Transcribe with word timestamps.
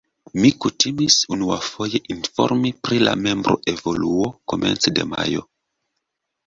Mi 0.43 0.51
kutimis 0.63 1.17
unuafoje 1.37 2.01
informi 2.15 2.73
pri 2.87 2.99
la 3.05 3.15
membroevoluo 3.27 4.29
komence 4.55 4.97
de 4.99 5.09
majo. 5.15 5.49